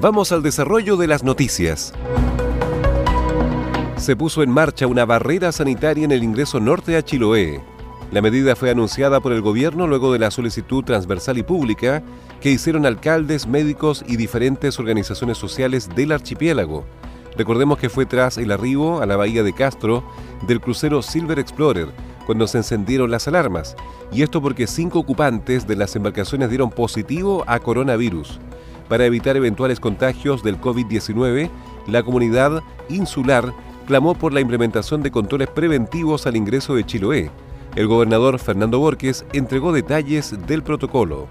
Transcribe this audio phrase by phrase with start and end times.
[0.00, 1.92] Vamos al desarrollo de las noticias.
[3.98, 7.60] Se puso en marcha una barrera sanitaria en el ingreso norte a Chiloé.
[8.10, 12.02] La medida fue anunciada por el gobierno luego de la solicitud transversal y pública
[12.40, 16.86] que hicieron alcaldes, médicos y diferentes organizaciones sociales del archipiélago.
[17.36, 20.02] Recordemos que fue tras el arribo a la bahía de Castro
[20.46, 21.88] del crucero Silver Explorer
[22.24, 23.76] cuando se encendieron las alarmas,
[24.12, 28.40] y esto porque cinco ocupantes de las embarcaciones dieron positivo a coronavirus.
[28.90, 31.48] Para evitar eventuales contagios del COVID-19,
[31.86, 33.54] la comunidad insular
[33.86, 37.30] clamó por la implementación de controles preventivos al ingreso de Chiloé.
[37.76, 41.28] El gobernador Fernando Borges entregó detalles del protocolo.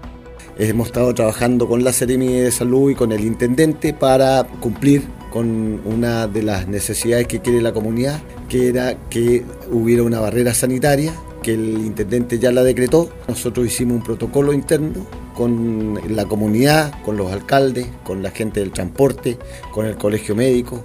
[0.58, 5.82] Hemos estado trabajando con la Seremi de Salud y con el intendente para cumplir con
[5.84, 11.12] una de las necesidades que quiere la comunidad, que era que hubiera una barrera sanitaria,
[11.42, 13.10] que el intendente ya la decretó.
[13.28, 15.06] Nosotros hicimos un protocolo interno
[15.40, 19.38] con la comunidad, con los alcaldes, con la gente del transporte,
[19.72, 20.84] con el colegio médico.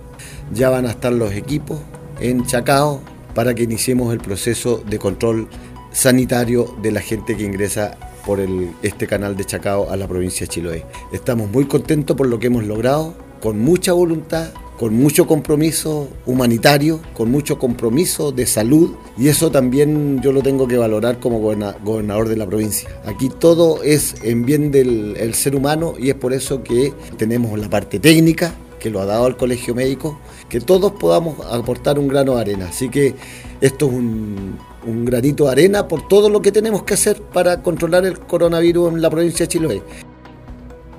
[0.53, 1.81] Ya van a estar los equipos
[2.21, 3.01] en Chacao
[3.33, 5.49] para que iniciemos el proceso de control
[5.91, 8.39] sanitario de la gente que ingresa por
[8.81, 10.85] este canal de Chacao a la provincia de Chiloé.
[11.11, 16.99] Estamos muy contentos por lo que hemos logrado, con mucha voluntad, con mucho compromiso humanitario,
[17.13, 22.27] con mucho compromiso de salud y eso también yo lo tengo que valorar como gobernador
[22.27, 22.89] de la provincia.
[23.05, 27.69] Aquí todo es en bien del ser humano y es por eso que tenemos la
[27.69, 32.35] parte técnica que lo ha dado el colegio médico, que todos podamos aportar un grano
[32.35, 32.67] de arena.
[32.69, 33.15] Así que
[33.59, 37.63] esto es un, un granito de arena por todo lo que tenemos que hacer para
[37.63, 39.81] controlar el coronavirus en la provincia de Chiloé.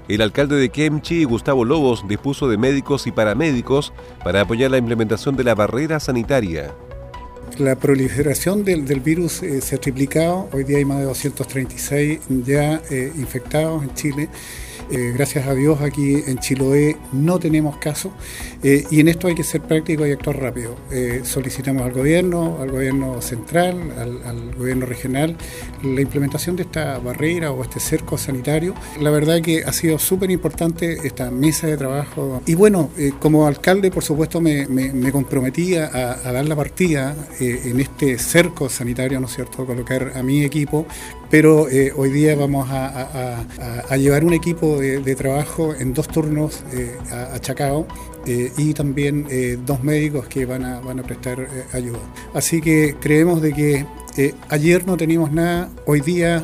[0.09, 5.37] El alcalde de Kemchi, Gustavo Lobos, dispuso de médicos y paramédicos para apoyar la implementación
[5.37, 6.73] de la barrera sanitaria.
[7.59, 12.83] La proliferación del, virus eh, se ha triplicado, hoy día hay más de 236 ya
[12.91, 14.29] eh, infectados en Chile
[14.91, 18.13] eh, gracias a Dios aquí en Chiloé no tenemos caso
[18.63, 20.77] eh, y en esto hay que ser práctico y actuar rápido.
[20.91, 23.93] Eh, solicitamos al gobierno, al gobierno central,
[24.25, 25.37] al, gobierno regional,
[25.83, 28.75] la implementación de esta barrera o este cerco sanitario.
[29.01, 33.91] La verdad que ha sido súper importante esta mesa de trabajo y bueno, como alcalde
[33.91, 34.67] por supuesto me,
[35.11, 40.45] comprometí a, dar la partida en este cerco sanitario, ¿no es cierto?, colocar a mi
[40.45, 40.87] equipo
[41.31, 46.97] pero eh, hoy día vamos a, llevar un equipo de, trabajo en dos turnos eh,
[47.11, 47.87] a, Chacao
[48.27, 49.27] eh, y también
[49.65, 52.01] dos médicos que van a, van prestar ayuda.
[52.35, 53.87] Así que creemos de que
[54.49, 56.43] ayer no teníamos nada, hoy día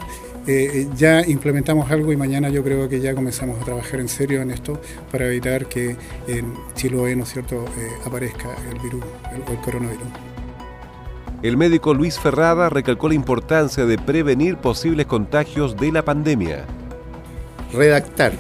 [0.97, 4.51] ya implementamos algo y mañana yo creo que ya comenzamos a trabajar en serio en
[4.51, 7.65] esto para evitar que en Chiloé, ¿no es cierto?,
[8.05, 10.32] aparezca el virus, el coronavirus.
[11.43, 16.65] El médico Luis Ferrada recalcó la importancia de prevenir posibles contagios de la pandemia.
[17.73, 18.33] Redactar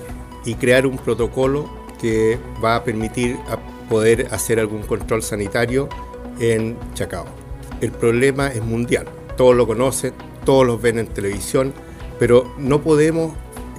[0.44, 1.68] y crear un protocolo
[2.00, 3.38] que va a permitir
[3.90, 5.88] poder hacer algún control sanitario
[6.38, 7.24] en Chacao.
[7.80, 10.14] El problema es mundial, todos lo conocen,
[10.44, 11.74] todos lo ven en televisión,
[12.20, 13.32] pero no podemos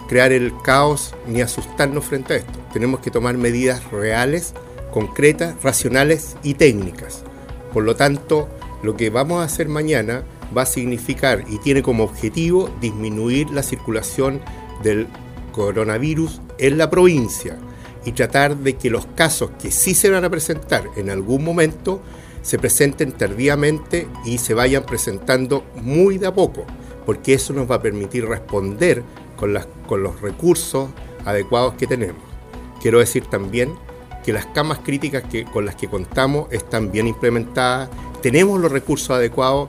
[0.09, 2.59] crear el caos ni asustarnos frente a esto.
[2.73, 4.53] Tenemos que tomar medidas reales,
[4.91, 7.23] concretas, racionales y técnicas.
[7.71, 8.49] Por lo tanto,
[8.83, 10.23] lo que vamos a hacer mañana
[10.55, 14.41] va a significar y tiene como objetivo disminuir la circulación
[14.83, 15.07] del
[15.51, 17.57] coronavirus en la provincia
[18.05, 22.01] y tratar de que los casos que sí se van a presentar en algún momento
[22.41, 26.65] se presenten tardíamente y se vayan presentando muy de a poco,
[27.05, 29.03] porque eso nos va a permitir responder
[29.37, 30.89] con, los recursos
[31.25, 32.21] adecuados que tenemos.
[32.81, 33.73] Quiero decir también
[34.25, 37.89] que las camas críticas que, con las que contamos están bien implementadas,
[38.23, 39.67] tenemos los recursos adecuados,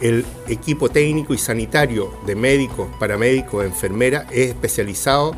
[0.00, 5.36] el equipo técnico y sanitario de médicos, paramédicos, enfermeras es especializado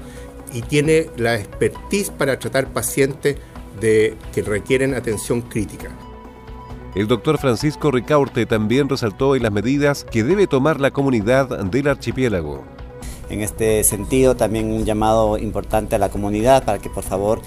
[0.50, 3.37] y tiene la expertise para tratar pacientes
[3.78, 5.90] de, que requieren atención crítica.
[6.94, 11.88] El doctor Francisco Ricaurte también resaltó en las medidas que debe tomar la comunidad del
[11.88, 12.64] archipiélago.
[13.28, 17.43] En este sentido, también un llamado importante a la comunidad para que por favor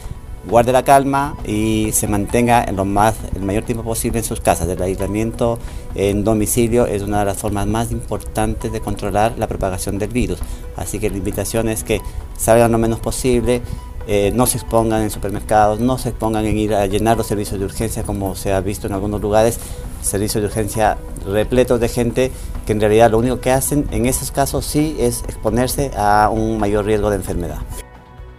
[0.50, 4.42] guarde la calma y se mantenga en lo más, el mayor tiempo posible en sus
[4.42, 4.68] casas.
[4.68, 5.60] El aislamiento
[5.96, 10.40] en domicilio es una de las formas más importantes de controlar la propagación del virus.
[10.76, 12.02] Así que la invitación es que
[12.38, 13.62] salgan lo menos posible,
[14.08, 17.60] eh, no se expongan en supermercados, no se expongan en ir a llenar los servicios
[17.60, 19.60] de urgencia como se ha visto en algunos lugares,
[20.02, 22.32] servicios de urgencia repletos de gente
[22.66, 26.58] que en realidad lo único que hacen en esos casos sí es exponerse a un
[26.58, 27.60] mayor riesgo de enfermedad.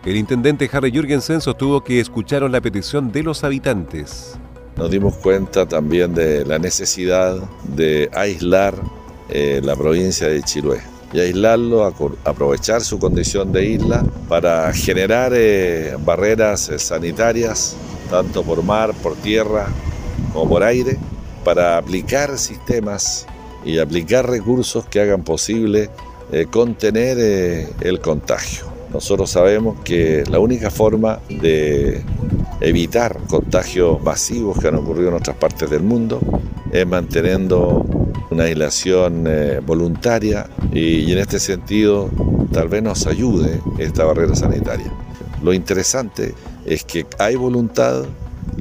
[0.05, 4.39] El intendente Harry Jürgensen sostuvo que escucharon la petición de los habitantes.
[4.77, 8.75] Nos dimos cuenta también de la necesidad de aislar
[9.29, 10.81] eh, la provincia de Chiloé
[11.13, 11.85] y aislarlo,
[12.25, 17.75] aprovechar su condición de isla para generar eh, barreras eh, sanitarias,
[18.09, 19.67] tanto por mar, por tierra
[20.33, 20.97] como por aire,
[21.45, 23.27] para aplicar sistemas
[23.65, 25.91] y aplicar recursos que hagan posible
[26.51, 28.78] contener el contagio.
[28.93, 32.03] Nosotros sabemos que la única forma de
[32.61, 36.21] evitar contagios masivos que han ocurrido en otras partes del mundo
[36.73, 37.85] es manteniendo
[38.31, 42.11] una aislación eh, voluntaria y, en este sentido
[42.53, 44.91] tal vez nos ayude esta barrera sanitaria.
[45.43, 48.05] Lo interesante es que hay voluntad,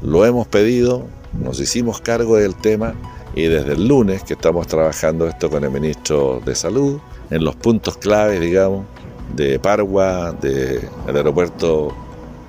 [0.02, 1.06] lo hemos pedido,
[1.42, 2.94] nos hicimos cargo del tema
[3.34, 6.98] y desde el lunes que estamos trabajando esto con el ministro de Salud,
[7.30, 8.84] en los puntos claves, digamos,
[9.34, 11.94] de Pargua, del aeropuerto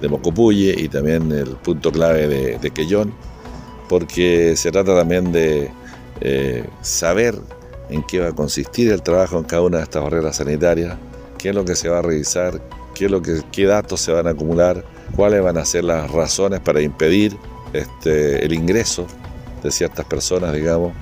[0.02, 3.14] de Mocopuye y también el punto clave de, de Quellón,
[3.88, 5.72] porque se trata también de
[6.22, 7.36] eh, saber
[7.90, 10.98] en qué va a consistir el trabajo en cada una de estas barreras sanitarias,
[11.38, 12.62] qué es lo que se va a revisar,
[12.94, 14.86] qué, es lo que, qué datos se van a acumular,
[15.16, 17.36] cuáles van a ser las razones para impedir
[17.74, 19.08] este, el ingreso
[19.64, 20.94] de ciertas personas, digamos,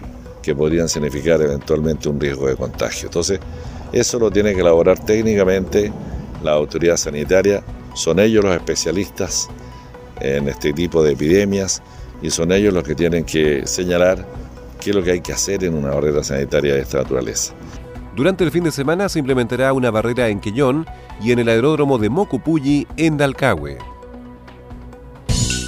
[0.48, 3.08] que podrían significar eventualmente un riesgo de contagio.
[3.10, 3.38] Entonces,
[3.92, 5.92] eso lo tiene que elaborar técnicamente
[6.42, 7.62] la autoridad sanitaria.
[7.94, 9.50] Son ellos los especialistas
[10.22, 11.84] en este tipo de epidemias
[12.22, 14.26] y son ellos los que tienen que señalar
[14.80, 17.54] qué es lo que hay que hacer en una barrera sanitaria de esta naturaleza.
[18.16, 20.86] Durante el fin de semana se implementará una barrera en Quellón
[21.22, 23.97] y en el aeródromo de Mocupulli en Dalcahue.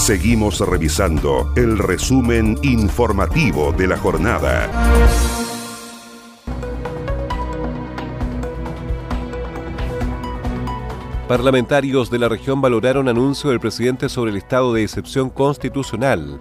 [0.00, 4.66] Seguimos revisando el resumen informativo de la jornada.
[11.28, 16.40] Parlamentarios de la región valoraron anuncio del presidente sobre el estado de excepción constitucional.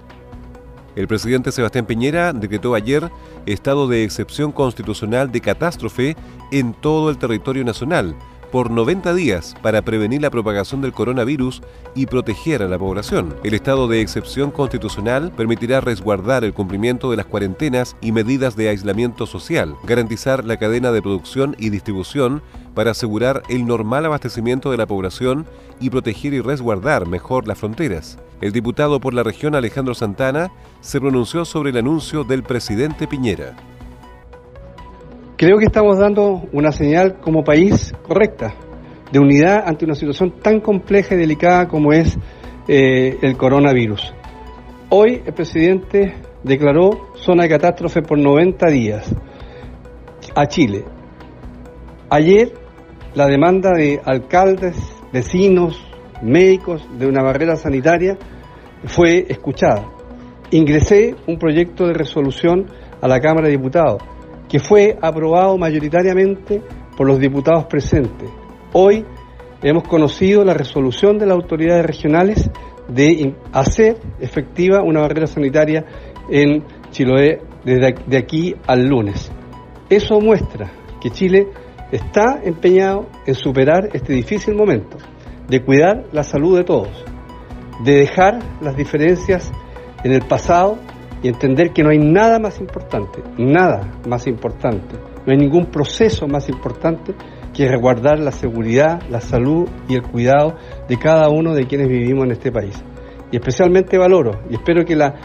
[0.96, 3.12] El presidente Sebastián Piñera decretó ayer
[3.46, 6.16] estado de excepción constitucional de catástrofe
[6.54, 8.16] en todo el territorio nacional
[8.52, 11.62] por 90 días para prevenir la propagación del coronavirus
[11.96, 13.36] y proteger a la población.
[13.44, 18.70] El estado de excepción constitucional permitirá resguardar el cumplimiento de las cuarentenas y medidas de
[18.70, 22.42] aislamiento social, garantizar la cadena de producción y distribución
[22.74, 25.46] para asegurar el normal abastecimiento de la población
[25.80, 28.18] y proteger y resguardar mejor las fronteras.
[28.42, 30.52] El diputado por la región Alejandro Santana
[30.82, 33.56] se pronunció sobre el anuncio del presidente Piñera.
[35.40, 38.56] Creo que estamos dando una señal como país correcta,
[39.10, 42.18] de unidad ante una situación tan compleja y delicada como es
[42.68, 44.14] eh, el coronavirus.
[44.90, 49.16] Hoy el presidente declaró zona de catástrofe por 90 días
[50.36, 50.84] a Chile.
[52.10, 52.52] Ayer
[53.14, 54.76] la demanda de alcaldes,
[55.14, 55.82] vecinos,
[56.22, 58.18] médicos de una barrera sanitaria
[58.84, 59.86] fue escuchada.
[60.52, 62.66] Ingresé un proyecto de resolución
[63.00, 64.04] a la Cámara de Diputados
[64.50, 66.62] que fue aprobado mayoritariamente
[66.98, 68.30] por los diputados presentes.
[68.74, 69.06] Hoy
[69.62, 72.50] hemos conocido la resolución de las autoridades regionales
[72.88, 75.86] de hacer efectiva una barrera sanitaria
[76.30, 79.32] en Chiloé desde de aquí al lunes.
[79.90, 81.48] Eso muestra que Chile
[81.92, 84.98] está empeñado en superar este difícil momento,
[85.48, 87.06] de cuidar la salud de todos,
[87.84, 89.52] de dejar las diferencias
[90.04, 90.78] en el pasado
[91.22, 94.96] y entender que no hay nada más importante, nada más importante,
[95.26, 97.14] no hay ningún proceso más importante
[97.54, 100.56] que resguardar la seguridad, la salud y el cuidado
[100.88, 102.82] de cada uno de quienes vivimos en este país.
[103.32, 105.16] Y especialmente valoro y espero que la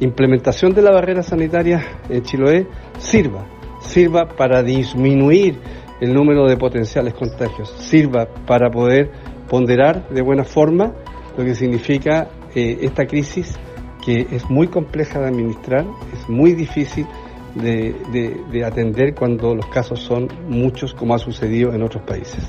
[0.00, 2.66] implementación de la barrera sanitaria en Chiloé
[2.98, 3.46] sirva,
[3.80, 5.58] sirva para disminuir
[6.00, 9.12] el número de potenciales contagios, sirva para poder
[9.48, 10.94] ponderar de buena forma
[11.36, 13.56] lo que significa eh, esta crisis
[14.04, 17.06] que es muy compleja de administrar, es muy difícil
[17.54, 22.44] de, atender cuando los casos son muchos como ha sucedido en otros países.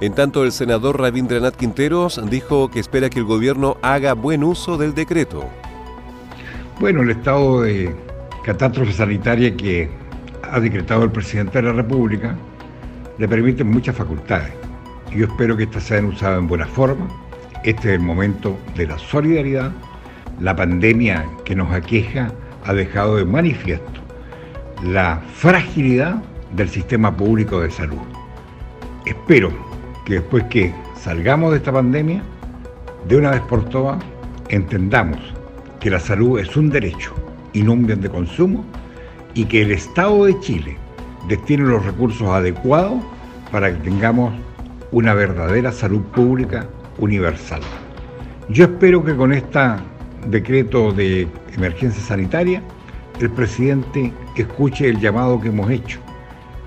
[0.00, 4.78] En tanto, el senador Rabindranath Quinteros dijo que espera que el gobierno haga buen uso
[4.78, 5.44] del decreto.
[6.80, 7.94] Bueno, el estado de
[8.42, 9.90] catástrofe sanitaria que
[10.42, 12.34] ha decretado el presidente de la República
[13.18, 14.52] le permite muchas facultades.
[15.14, 17.06] Yo espero que estas sean usadas en buena forma.
[17.62, 19.70] Este es el momento de la solidaridad.
[20.40, 22.32] La pandemia que nos aqueja
[22.64, 24.00] ha dejado de manifiesto
[24.82, 26.22] la fragilidad
[26.56, 28.00] del sistema público de salud.
[29.04, 29.50] Espero
[30.06, 32.22] que después que salgamos de esta pandemia,
[33.06, 34.02] de una vez por todas,
[34.48, 35.18] entendamos
[35.78, 37.14] que la salud es un derecho
[37.52, 38.64] y no un bien de consumo
[39.34, 40.78] y que el Estado de Chile
[41.28, 43.02] destine los recursos adecuados
[43.52, 44.32] para que tengamos
[44.90, 46.66] una verdadera salud pública
[46.98, 47.60] universal.
[48.48, 49.58] Yo espero que con este
[50.26, 52.62] decreto de emergencia sanitaria
[53.20, 56.00] el presidente escuche el llamado que hemos hecho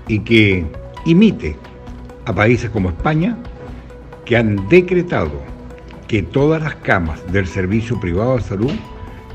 [0.06, 0.64] y que
[1.04, 1.56] imite
[2.26, 3.36] a países como España
[4.24, 5.42] que han decretado
[6.06, 8.72] que todas las camas del servicio privado de salud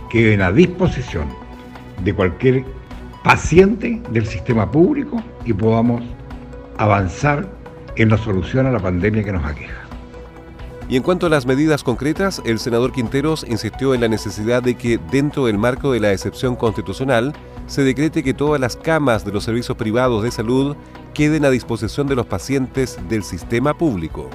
[0.10, 1.28] queden a disposición
[2.04, 2.64] de cualquier
[3.24, 6.02] paciente del sistema público y podamos
[6.78, 7.50] avanzar
[7.98, 9.89] en la solución a la pandemia que nos aqueja.
[10.90, 14.74] Y en cuanto a las medidas concretas, el senador Quinteros insistió en la necesidad de
[14.74, 17.34] que, dentro del marco de la excepción constitucional,
[17.68, 20.76] se decrete que todas las camas de los servicios privados de salud
[21.14, 24.32] queden a disposición de los pacientes del sistema público.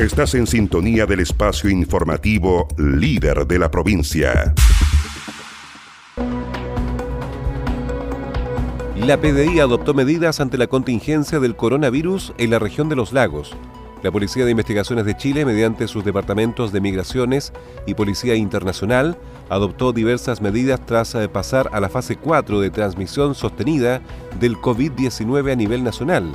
[0.00, 4.54] Estás en sintonía del espacio informativo líder de la provincia.
[9.08, 13.56] La PDI adoptó medidas ante la contingencia del coronavirus en la región de los lagos.
[14.02, 17.54] La Policía de Investigaciones de Chile, mediante sus departamentos de migraciones
[17.86, 19.16] y Policía Internacional,
[19.48, 24.02] adoptó diversas medidas tras eh, pasar a la fase 4 de transmisión sostenida
[24.40, 26.30] del COVID-19 a nivel nacional.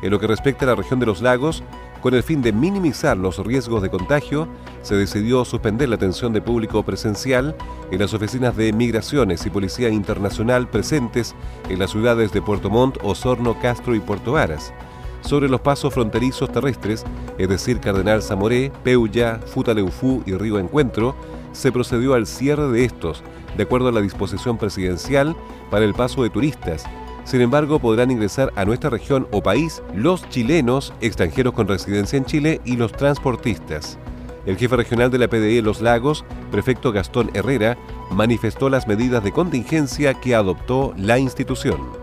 [0.00, 1.64] En lo que respecta a la región de los lagos,
[2.02, 4.48] con el fin de minimizar los riesgos de contagio,
[4.82, 7.56] se decidió suspender la atención de público presencial
[7.92, 11.34] en las oficinas de Migraciones y Policía Internacional presentes
[11.68, 14.74] en las ciudades de Puerto Montt, Osorno, Castro y Puerto Varas.
[15.20, 17.04] Sobre los pasos fronterizos terrestres,
[17.38, 21.14] es decir, Cardenal Zamoré, Peulla, Futaleufú y Río Encuentro,
[21.52, 23.22] se procedió al cierre de estos,
[23.56, 25.36] de acuerdo a la disposición presidencial
[25.70, 26.84] para el paso de turistas,
[27.24, 32.24] sin embargo, podrán ingresar a nuestra región o país los chilenos, extranjeros con residencia en
[32.24, 33.98] Chile y los transportistas.
[34.44, 37.78] El jefe regional de la PDI Los Lagos, prefecto Gastón Herrera,
[38.10, 42.01] manifestó las medidas de contingencia que adoptó la institución.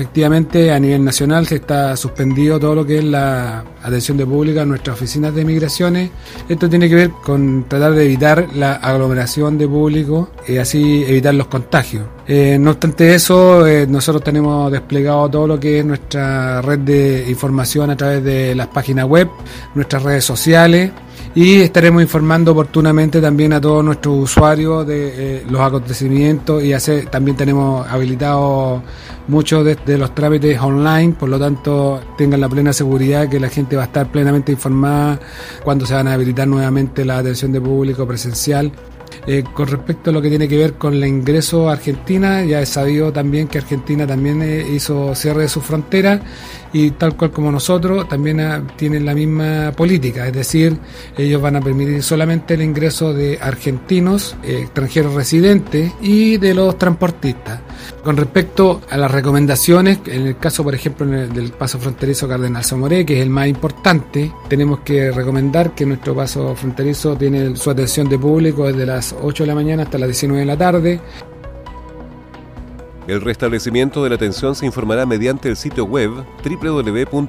[0.00, 4.62] Efectivamente, a nivel nacional se está suspendido todo lo que es la atención de pública
[4.62, 6.10] en nuestras oficinas de migraciones.
[6.48, 11.34] Esto tiene que ver con tratar de evitar la aglomeración de público y así evitar
[11.34, 12.06] los contagios.
[12.26, 17.26] Eh, no obstante eso, eh, nosotros tenemos desplegado todo lo que es nuestra red de
[17.28, 19.28] información a través de las páginas web,
[19.74, 20.92] nuestras redes sociales
[21.34, 27.06] y estaremos informando oportunamente también a todos nuestros usuarios de eh, los acontecimientos y hacer,
[27.06, 28.82] también tenemos habilitados
[29.28, 33.48] muchos de, de, los trámites online, por lo tanto tengan la plena seguridad que la
[33.48, 35.20] gente va a estar plenamente informada
[35.62, 38.72] cuando se van a habilitar nuevamente la atención de público presencial
[39.26, 42.60] eh, con respecto a lo que tiene que ver con el ingreso a Argentina, ya
[42.60, 46.20] es sabido también que Argentina también eh, hizo cierre de su frontera
[46.72, 50.76] y tal cual como nosotros también ah, tienen la misma política, es decir,
[51.16, 56.78] ellos van a permitir solamente el ingreso de argentinos, eh, extranjeros residentes y de los
[56.78, 57.60] transportistas.
[58.02, 63.04] Con respecto a las recomendaciones, en el caso, por ejemplo, del paso fronterizo Cardenal Zamoré,
[63.04, 68.08] que es el más importante, tenemos que recomendar que nuestro paso fronterizo tiene su atención
[68.08, 71.00] de público desde las 8 de la mañana hasta las 19 de la tarde.
[73.06, 76.10] El restablecimiento de la atención se informará mediante el sitio web
[76.44, 77.20] www.pdichile.cl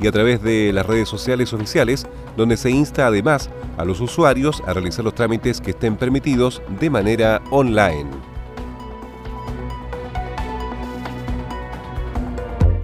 [0.00, 4.62] y a través de las redes sociales oficiales, donde se insta además a los usuarios
[4.66, 8.29] a realizar los trámites que estén permitidos de manera online.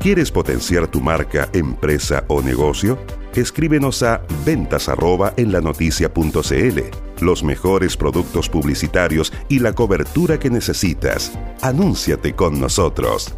[0.06, 2.96] ¿Quieres potenciar tu marca, empresa o negocio?
[3.34, 4.88] Escríbenos a ventas
[5.36, 6.80] en la noticia.cl.
[7.24, 11.32] Los mejores productos publicitarios y la cobertura que necesitas.
[11.60, 13.34] Anúnciate con nosotros.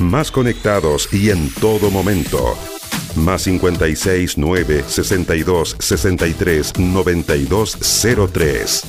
[0.00, 2.56] Más conectados y en todo momento.
[3.14, 7.78] Más 56 9 62 63 92
[8.32, 8.82] 03.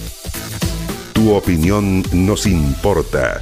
[1.11, 3.41] Tu opinión nos importa.